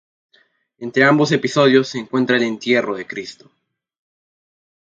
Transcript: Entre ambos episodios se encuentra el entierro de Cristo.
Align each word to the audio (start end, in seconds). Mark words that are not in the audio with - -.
Entre 0.79 1.03
ambos 1.03 1.31
episodios 1.31 1.89
se 1.89 1.99
encuentra 1.99 2.35
el 2.35 2.41
entierro 2.41 2.95
de 2.95 3.05
Cristo. 3.05 3.51